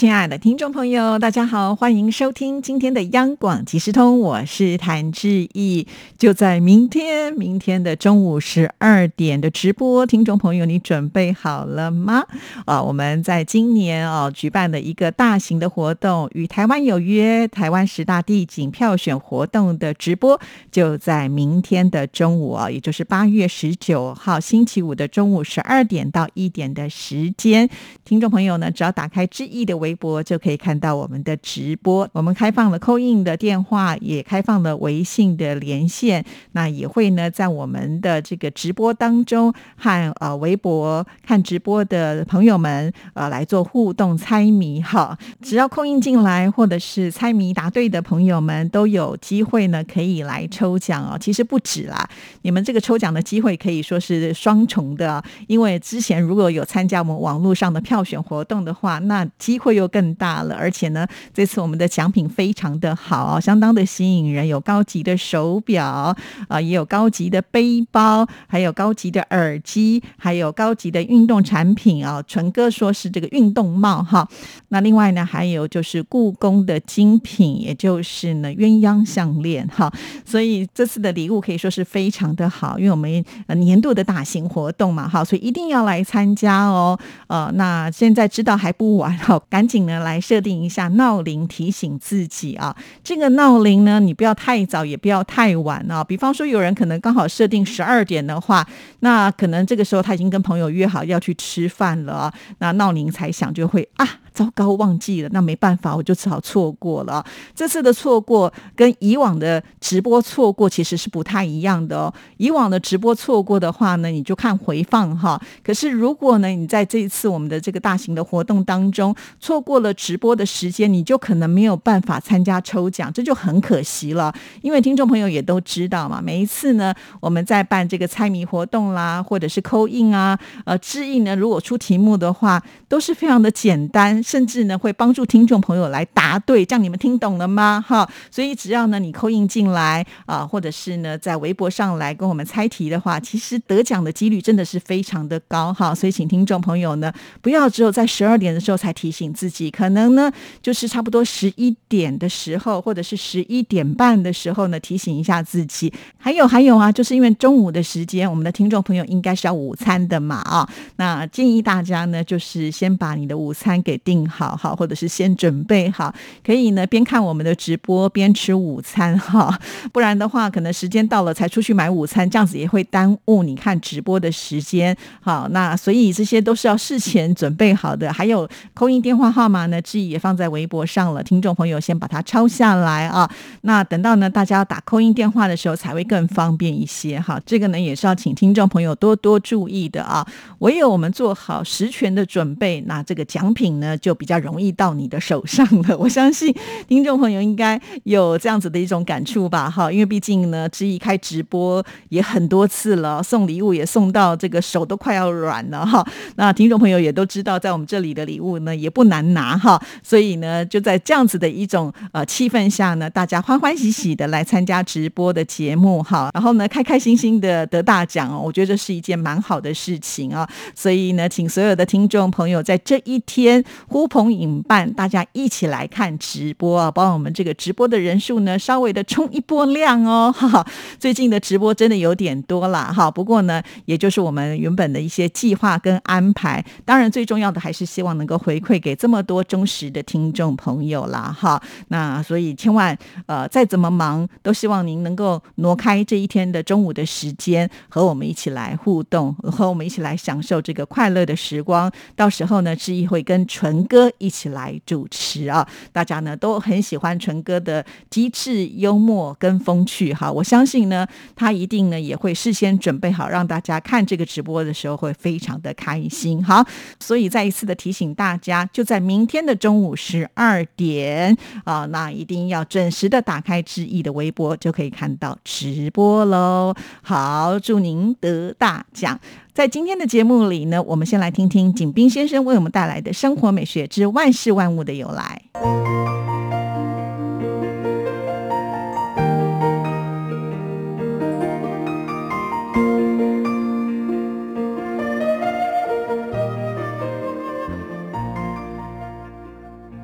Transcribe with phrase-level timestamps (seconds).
[0.00, 5.86] 亲爱的听众朋友，大家好，欢迎收听今天的央广即时通，我是谭志毅。
[6.16, 12.24] 就在明天，明天的中午十二点的直播，听众朋友，你准备好了吗？
[12.64, 20.40] 啊，我们在今年哦举办的一个大型的活动，与台湾有约，台湾十大地景票选活动的直播，
[20.72, 27.68] 就在明天的中午啊，也就是八月十九号星期五的中午十二点到一点的时间，
[28.02, 29.89] 听众朋友呢，只要打开志毅的微。
[29.90, 51.18] 微博就可以看到我们的直播，我们开放了扣印的电话，也开放了微信的连线，那也会呢在我们的这个直播当中和呃微博看直播的朋友们呃来做互动猜谜哈，只要扣印进来或者是猜谜答对的朋友们都有机会呢可以来抽奖哦。
[51.18, 52.08] 其实不止啦，
[52.42, 59.79] 你们这个抽奖的机会可以说是双重的，因为之前如果有参加我们网络上的票选活动的话，那机会。
[59.80, 66.14] 就更大了，而且呢，这次我们的奖品非常的好，相当的吸引人，有高级的手表
[66.48, 72.22] 啊，也有高级的背包，还有高级的耳机，还有高级的运动产品啊。
[72.28, 74.28] 纯哥说是这个运动帽哈。
[74.68, 79.90] 那另外呢，还有就是故宫的精品，也就是呢鸳鸯项链哈。
[80.26, 83.24] 所以这次的礼物可以说是非常的好，因为我们
[83.56, 86.98] 年度的大型活动嘛哈，所以一定要来参加哦。
[87.28, 89.69] 呃，那现在知道还不晚哈，赶。
[89.70, 92.76] 请呢来设定一下闹铃，提醒自己啊。
[93.04, 96.02] 这个闹铃呢，你不要太早，也不要太晚啊。
[96.02, 98.66] 比方说，有人可能刚好设定十二点的话，
[98.98, 104.04] 那可能这个时候他已经跟朋友约好要去吃饭了，那闹铃才响就会啊。
[104.40, 107.22] 糟糕，忘记了，那没办法，我就只好错过了。
[107.54, 112.14] 这次的错过跟以往的直播错过其实是不太一样的哦。
[112.38, 115.38] 以往的直播错过的话呢，你就看回放哈。
[115.62, 124.34] 可是如果呢，你在这一次我们的这个大型的活动当中错过了直播的时间，你就可能没有办法参加抽奖，这就很可惜了。
[124.62, 134.22] 因为听众朋友也都知道嘛，每一次呢，我们在办这个猜谜活动啦，或者是扣印啊，呃，制印呢，如果出题目的话，都是非常的简单。
[134.30, 137.84] 甚至呢，会帮助听众朋友来答对，这样你们听懂了吗？
[137.84, 145.92] 哈，所以只要呢你扣印进来啊，或者是呢在微博上来跟我们猜题的话，其实得奖的几率真的是非常的高哈。
[145.92, 150.30] 所以请听众朋友呢，不要只有在十二点的时候才提醒自己，可能呢
[150.62, 155.92] 就是差不多十一点的时候，或者是十一点半的时候呢提醒一下自己。
[156.16, 163.98] 还有还有啊，就是因为中午的时间，我们的听众朋友应该是要午餐的嘛啊，那建议大家呢就是先把你的午餐给。
[164.10, 166.12] 定好好，或者是先准备好，
[166.44, 169.56] 可以呢边看我们的直播边吃午餐哈，
[169.92, 174.96] 不然的话可能时间到了才出去买午餐，这样子也会耽误你看直播的时间。
[175.20, 178.12] 好，那所以这些都是要事前准备好的。
[178.12, 183.30] 还有扣音电话号码呢，志毅也放在微博上了，听众朋友先把它抄下来啊。
[183.60, 187.40] 那等到呢大家要打扣音电话的时候，才会更方便一些哈。
[187.46, 190.26] 这个呢也是要请听众朋友多多注意的啊。
[190.58, 193.96] 唯有我们做好十全的准备，那这个奖品呢。
[194.00, 195.96] 就比较容易到你的手上了。
[195.98, 196.54] 我相信
[196.88, 199.68] 听众朋友应该有这样子的一种感触吧？
[199.68, 206.04] 哈，因为毕竟呢，知意开直播也很多次了，送礼物也送到这个手都快要软了哈。
[206.36, 209.80] 那听众朋友也都知道，在我们这里的礼物呢也不难拿哈。
[210.02, 220.48] 所以呢，就在这样子的一种呃气氛下呢，大家欢欢喜喜的来参加直播的节目哈，然后呢，开开心心的得大奖哦，我觉得这是一件蛮好的事情啊。
[220.74, 223.64] 所以呢，请所有的听众朋友在这一天。
[223.90, 226.88] 呼朋引伴，大家一起来看直播啊！
[226.88, 230.30] 帮我们这个直播的人数呢，稍微的冲一波量哦。
[230.38, 230.64] 哈哈，
[231.00, 233.10] 最近的直播真的有点多了哈。
[233.10, 236.64] 不过呢，也就是我们原本的一些计划跟安排。
[236.84, 241.36] 当然，最重要的还是希望能够回馈给这么多忠实的听众朋友啦。
[241.36, 241.60] 哈。
[241.88, 242.96] 那所以千万
[243.26, 251.90] 呃，再怎么忙，都希望您能够挪开这一天的中午的时间，和我们一起来互动，和我们一起来享受这个快乐的时光。
[252.14, 255.66] 到时候呢，志毅会跟纯哥一起来主持啊！
[255.92, 266.44] 大家呢都很喜欢纯哥的机智幽默跟风趣哈，我相信呢他一定呢也会事先准备好，让大家看这个直播的时候会非常的开心。
[266.44, 266.64] 好，
[266.98, 276.74] 所以再一次的提醒大家，就在明天的中午十二点啊，那一定要准时的打开志毅的微博，就可以看到直播喽。
[277.02, 279.18] 好，祝您得大奖。
[279.60, 285.42] 在今天的节目里呢，我们先来听听景斌先生为我们带来的生活美学之万事万物的由来。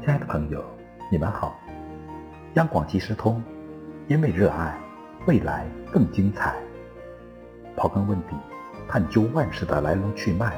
[0.03, 0.63] 亲爱的朋友，
[1.11, 1.59] 你们好。
[2.57, 3.43] 央广即时通，
[4.07, 4.79] 因为热爱，
[5.25, 6.55] 未来更精彩。
[7.75, 8.37] 刨根问底，
[8.97, 10.57] 探究万事的来龙去脉，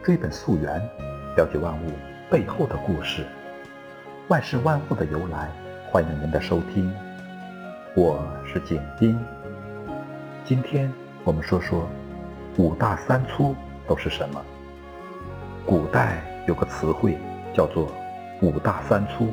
[0.00, 0.80] 追本溯源，
[1.36, 1.90] 了解万物
[2.30, 3.26] 背后的故事。
[4.28, 5.50] 万事万物的由来，
[5.90, 6.94] 欢迎您的收听。
[7.96, 9.18] 我是景斌。
[10.44, 10.92] 今天
[11.24, 11.88] 我们说说
[12.56, 13.52] 五大三粗
[13.88, 14.40] 都是什么。
[15.66, 17.18] 古代有个词汇
[17.52, 17.90] 叫做
[18.42, 19.26] “五大三粗”，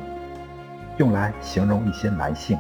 [0.98, 2.58] 用来形容一些男性。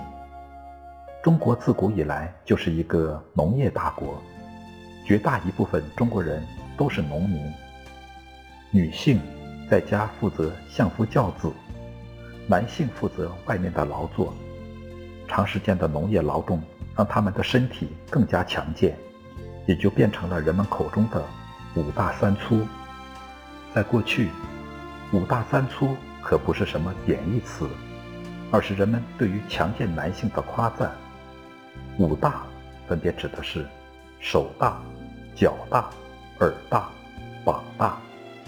[1.24, 4.22] 中国自古以来就是一个农业大国，
[5.06, 6.46] 绝大一部分中国人
[6.78, 7.52] 都是农民。
[8.72, 9.20] 女性
[9.70, 11.52] 在家负责相夫教子，
[12.48, 14.34] 男性负责外面的劳作。
[15.28, 16.62] 长时间的农业劳动
[16.96, 18.96] 让他们的身体更加强健，
[19.66, 21.24] 也就变成了人们口中的
[21.76, 22.66] “五大三粗”。
[23.74, 24.30] 在过去
[25.12, 27.68] ，“五大三粗”可不是什么贬义词，
[28.52, 30.92] 而是人们对于强健男性的夸赞。
[31.98, 32.44] 五大
[32.88, 33.66] 分别指的是
[34.20, 34.80] 手大、
[35.35, 35.89] 脚大、
[36.39, 36.89] 耳大、
[37.44, 37.97] 膀大、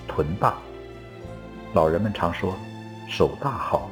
[0.08, 0.54] 臀大。
[1.74, 2.56] 老人们常说
[3.10, 3.90] “手大好”，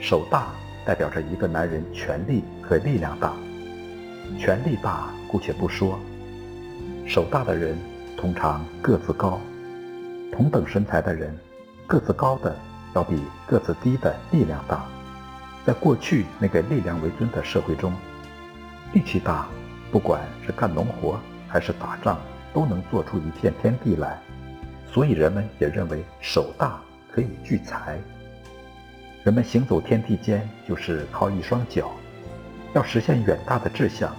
[0.00, 0.48] 手大
[0.84, 3.32] 代表着一个男人权力和力量大。
[4.38, 5.98] 权力大姑且不说，
[7.06, 7.78] 手大的人
[8.16, 9.40] 通常个子高。
[10.32, 11.36] 同等身材的人，
[11.86, 12.54] 个子高的
[12.94, 14.84] 要比个子低的力量大。
[15.64, 17.92] 在过去那个力量为尊的社会中，
[18.92, 19.46] 力气大，
[19.92, 21.18] 不管是干农活
[21.48, 22.18] 还是打仗，
[22.52, 24.18] 都能做出一片天地来。
[24.92, 26.80] 所以人们也认为手大
[27.12, 27.98] 可以聚财。
[29.24, 31.90] 人们行走天地间，就是靠一双脚。
[32.74, 34.14] 要实现远大的志向，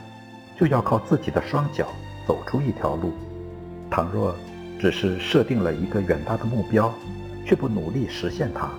[0.57, 1.87] 就要靠自己的双脚
[2.27, 3.13] 走出一条路。
[3.89, 4.35] 倘若
[4.79, 6.93] 只是设定了一个远大的目标，
[7.45, 8.69] 却不努力实现它，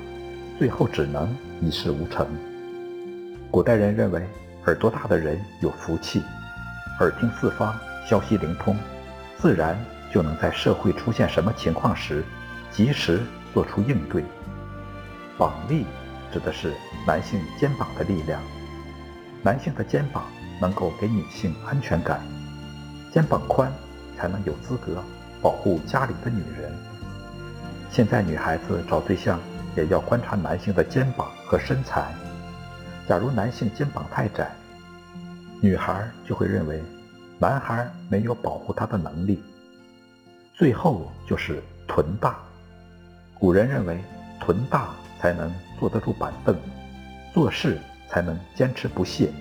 [0.59, 2.27] 最后只能一事无成。
[3.51, 4.25] 古代人认为，
[4.67, 6.23] 耳朵大的人有福气，
[7.01, 7.75] 耳听四方，
[8.11, 8.77] 消息灵通，
[9.39, 9.79] 自然
[10.13, 12.25] 就能在社会出现什么情况时，
[12.73, 13.21] 及时
[13.55, 14.25] 做出应对。
[15.39, 15.87] 膀力
[16.33, 16.75] 指的是
[17.07, 18.43] 男性肩膀的力量，
[19.45, 20.25] 男性的肩膀
[20.61, 22.21] 能够给女性安全感，
[23.13, 23.73] 肩膀宽
[24.19, 25.01] 才能有资格
[25.41, 26.77] 保护家里的女人。
[27.93, 29.39] 现在女孩子找对象
[29.77, 32.13] 也要观察男性的肩膀和身材。
[33.09, 34.51] 假如男性肩膀太窄，
[35.61, 36.83] 女孩就会认为
[37.41, 39.43] 男孩没有保护她的能力。
[40.55, 42.39] 最后就是臀大，
[43.33, 43.99] 古人认为
[44.39, 46.55] 臀大才能坐得住板凳，
[47.33, 49.33] 做事才能坚持不懈。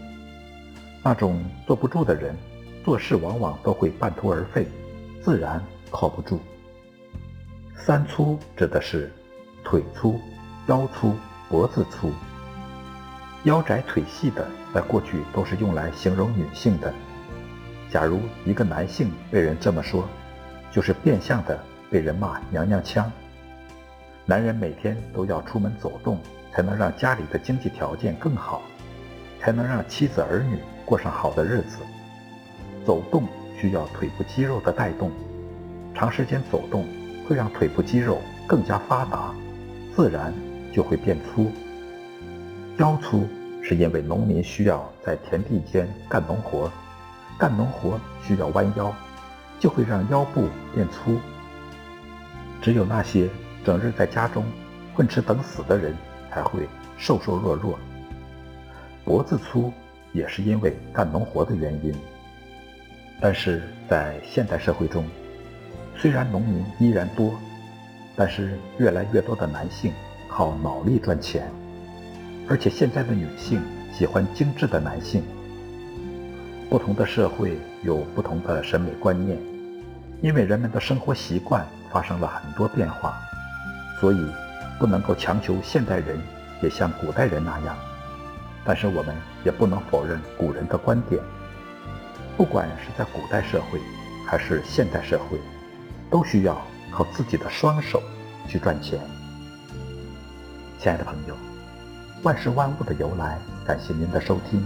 [1.03, 2.33] 那种坐不住的人，
[2.85, 4.65] 做事往往都会半途而废，
[5.21, 5.61] 自然
[5.91, 6.39] 靠不住。
[7.75, 9.11] 三粗指的是
[9.61, 10.17] 腿粗、
[10.67, 11.13] 腰粗、
[11.49, 12.13] 脖子粗。
[13.43, 16.93] 腰窄腿细的，在过去都是用来形容女性的。
[17.91, 20.07] 假如一个男性被人这么说，
[20.71, 21.59] 就是变相的
[21.89, 23.11] 被人骂娘娘腔。
[24.25, 26.19] 男人每天都要出门走动，
[26.53, 28.61] 才能让家里的经济条件更好，
[29.39, 31.79] 才能让妻子儿女过上好的日子。
[32.85, 33.23] 走动
[33.59, 35.11] 需要腿部肌肉的带动，
[35.95, 36.85] 长时间走动
[37.27, 39.33] 会让腿部肌肉更加发达，
[39.95, 40.31] 自然
[40.71, 41.51] 就会变粗。
[42.77, 43.27] 腰粗
[43.63, 46.71] 是因为农民需要在田地间干农活，
[47.39, 48.93] 干农活需要弯腰，
[49.61, 51.17] 就会让腰部变粗。
[52.61, 53.29] 只有那些
[53.63, 54.43] 整日在家中
[54.93, 55.95] 混吃等死的人
[56.29, 56.67] 才会
[56.97, 57.79] 瘦瘦弱弱。
[59.05, 59.71] 脖子粗
[60.11, 61.95] 也是因为干农活的原因。
[63.21, 65.05] 但是在现代社会中，
[65.95, 67.39] 虽然农民依然多，
[68.17, 69.93] 但是越来越多的男性
[70.27, 71.49] 靠脑力赚钱。
[72.49, 73.61] 而且现在的女性
[73.93, 75.23] 喜欢精致的男性。
[76.69, 79.35] 不同的社会有不同的审美观念，
[80.21, 83.17] 因为人们的生活习惯发生了很多变化，
[83.99, 84.23] 所以
[84.77, 86.21] 不能够强求现代人
[86.61, 87.75] 也像古代人那样。
[88.63, 91.19] 但是我们也不能否认古人的观点。
[92.37, 93.79] 不管是在古代社会
[94.27, 95.39] 还是现代社会，
[96.11, 96.61] 都需要
[96.91, 97.99] 靠自己的双手
[98.47, 98.99] 去赚钱。
[100.77, 101.35] 亲爱的朋友。
[102.21, 104.61] 万事万物的由来，感谢您的收听，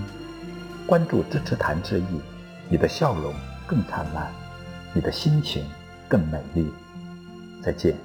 [0.86, 2.20] 关注支持谭志毅，
[2.70, 3.34] 你的笑容
[3.66, 4.32] 更灿烂，
[4.94, 5.66] 你的心情
[6.08, 6.20] 更。
[6.28, 6.72] 美丽。
[7.62, 7.96] 再见。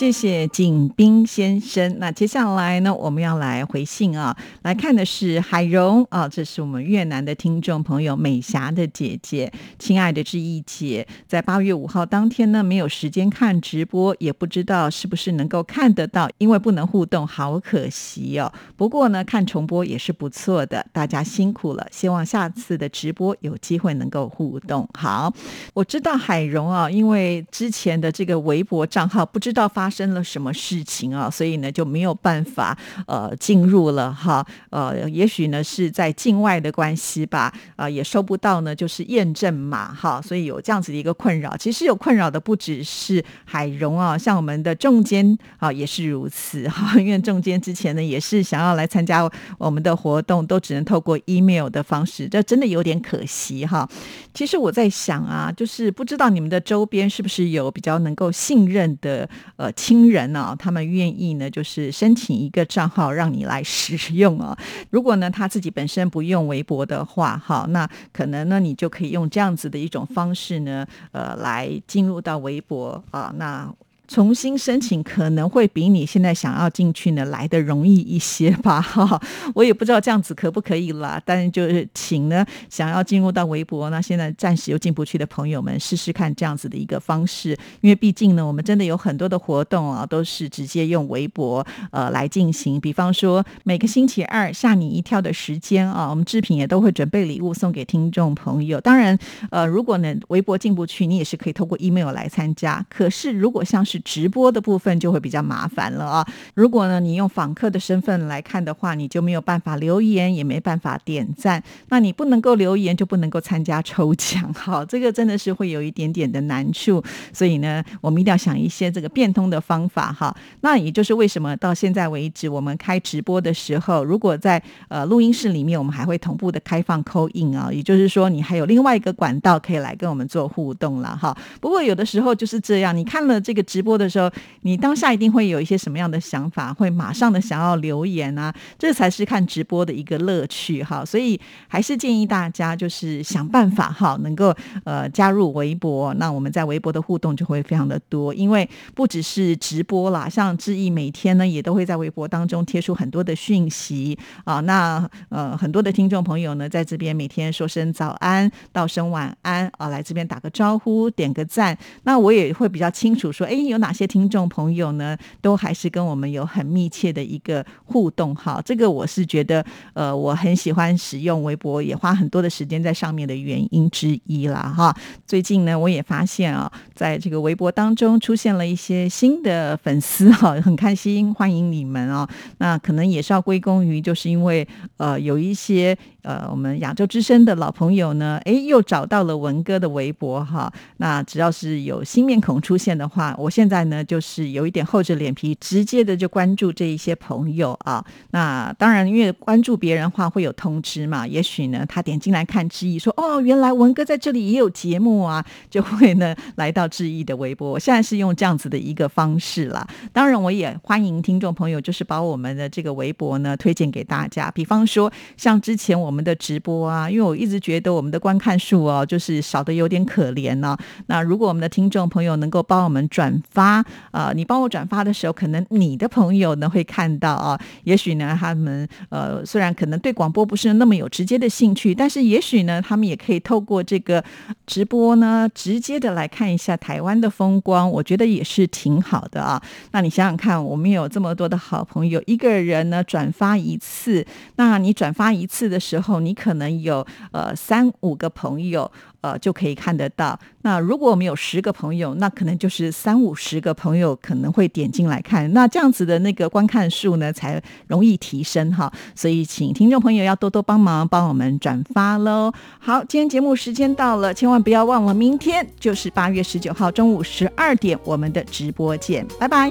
[0.00, 1.98] 谢谢景斌先生。
[1.98, 18.50] 那接下来呢，我们要来回信啊，来看的是海荣啊，这是我们越南的听众朋友美霞的姐姐，亲爱的志毅姐，在八月五号当天呢，没有时间看直播，也不知道是不是能够看得到，因为不能互动，好可惜哦。
[18.78, 24.88] 不过呢，看重播也是不错的，大家辛苦了，希望下次的直播有机会能够互动。
[24.94, 25.30] 好，
[25.74, 29.89] 我知道海荣啊，因为之前的这个微博账号不知道发。
[29.90, 31.28] 发生了什么事情啊？
[31.28, 32.78] 所以呢就没有办法
[33.08, 41.56] 呃进入了哈呃，也许呢是在境外的关系吧啊，也收不到呢就是验证码哈，所以有这样子的一个困扰。
[41.56, 49.28] 其实有困扰的不只是海荣啊，像我们的仲坚啊也是如此哈，因为仲坚之前呢也是想要来参加
[49.58, 53.88] 我们的活动，都只能透过 email 的方式，这真的有点可惜哈。
[54.32, 59.68] 其实我在想啊，就是不知道你们的周边是不是有比较能够信任的呃。
[59.80, 64.54] 亲人呢，他们愿意呢，就是申请一个账号让你来使用啊。
[64.90, 73.72] 如果呢他自己本身不用微博的话，哈，那可能呢你就可以用这样子的一种方式呢，呃，来进入到微博啊，那。
[74.10, 79.22] 重新申请可能会比你现在想要进去呢来的容易一些吧， 哈，
[79.54, 81.22] 我也不知道这样子可不可以啦。
[81.24, 92.80] 但是就是请呢想要进入到微博，那现在暂时又进不去的朋友们试试看这样子的一个方式，因为毕竟呢我们真的有很多的活动啊，都是直接用微博呃来进行。
[92.80, 98.80] 比方说每个星期二吓你一跳的时间啊，我们制品也都会准备礼物送给听众朋友。
[98.80, 99.16] 当然
[99.52, 102.84] 呃如果呢微博进不去，你也是可以透过 email 来参加。
[102.90, 106.26] 可是如果像是直播的部分就会比较麻烦了啊！
[106.54, 111.62] 如果呢你用访客的身份来看的话，你就没有办法留言，也没办法点赞。
[111.88, 114.52] 那你不能够留言，就不能够参加抽奖。
[114.54, 117.02] 好， 这个真的是会有一点点的难处。
[117.32, 120.34] 所以呢，我们一定要想一些这个变通的方法哈。
[120.60, 131.36] 那也就是为什么到现在为止，我们开直播的时候，如果在呃录音室里面，我们还会同步的开放扣印啊，也就是说你还有另外一个管道可以来跟我们做互动了哈。
[131.60, 134.30] 不过有的时候就是这样，你看了这个直播播的时候。
[134.62, 141.02] 你当下一定会有一些什么样的想法，会马上的想要留言啊，这才是看直播的一个乐趣哈。
[141.02, 144.54] 所以还是建议大家就是想办法哈，能够
[144.84, 164.10] 呃加入微博，那我们在微博的互动就会非常的多，因为不只是直播啦，像志毅每天呢也都会在微博当中贴出很多的讯息啊，那呃很多的听众朋友呢在这边每天说声早安，道声晚安啊，来这边打个招呼，点个赞，那我也会比较清楚说，哎，有哪些。
[164.10, 168.60] 听众朋友呢，都还是跟我们有很密切的一个互动哈。
[168.64, 174.92] 这个我是觉得，呃，我很喜欢使用微博，也花很多的时间在上面的原因之一啦哈。
[175.28, 182.28] 最近呢，我也发现啊，在这个微博当中出现了一些新的粉丝哈，很开心，欢迎你们哦。
[182.58, 185.96] 那可能也是要归功于，就是因为呃，有一些。
[186.22, 190.70] 呃，我们亚洲之声的老朋友呢，哎，又找到了文哥的微博哈。
[190.98, 198.04] 那只要是有新面孔出现的话，我现在呢就是有一点厚着脸皮，直接的就关注这一些朋友啊。
[198.32, 207.70] 那当然，因为关注别人的话会有通知嘛，也许呢他点进来看志毅，说哦，原来文哥在这里也有节目啊， 就会呢来到志毅的微博。
[207.70, 209.88] 我现在是用这样子的一个方式啦。
[210.12, 214.50] 当然，我也欢迎听众朋友，就是把我们的这个微博呢推荐给大家。
[214.50, 216.10] 比方说，像之前我。
[216.10, 220.76] 我们的直播啊，因为我一直觉得我们的观看数哦，就是少的有点可怜呢。
[221.06, 227.60] 那如果我们的听众朋友能够帮我们转发啊，你帮我转发的时候，可能你的朋友呢会看到啊。
[227.84, 234.22] 也许呢，他们呃虽然可能对广播不是那么有直接的兴趣，但是也许呢，他们也可以透过这个
[234.66, 237.90] 直播呢，直接的来看一下台湾的风光。
[237.90, 239.60] 我觉得也是挺好的啊。
[239.92, 244.24] 那你想想看，我们有这么多的好朋友，一个人呢转发一次，
[244.56, 246.20] 那你转发一次的时候。
[246.20, 248.90] 你可能有呃三五个朋友
[249.20, 250.38] 呃就可以看得到。
[250.62, 255.50] 那如果我们有十个朋友，那可能就是三五十个朋友可能会点进来看。
[255.52, 258.92] 那这样子的那个观看数呢，才容易提升哈。
[259.14, 262.52] 所以请听众朋友要多多帮忙，帮我们转发喽。
[262.78, 269.70] 好，今天节目时间到了，千万不要忘了，明天就是八月十九号中午十二点，我们的直播见，拜拜。